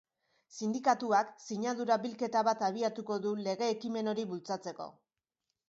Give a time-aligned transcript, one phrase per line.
[0.53, 4.93] Sindikatuak sinadura bilketa bat abiatuko du lege ekimen hori bultzatzeko.